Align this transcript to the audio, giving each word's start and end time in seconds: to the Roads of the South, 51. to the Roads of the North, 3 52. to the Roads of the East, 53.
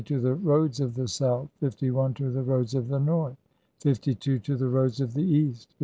to 0.03 0.19
the 0.19 0.33
Roads 0.33 0.79
of 0.79 0.95
the 0.95 1.07
South, 1.07 1.51
51. 1.59 2.15
to 2.15 2.31
the 2.31 2.41
Roads 2.41 2.73
of 2.73 2.87
the 2.87 2.97
North, 2.97 3.37
3 3.81 3.91
52. 3.91 4.39
to 4.39 4.57
the 4.57 4.67
Roads 4.67 4.99
of 4.99 5.13
the 5.13 5.21
East, 5.21 5.69
53. 5.69 5.75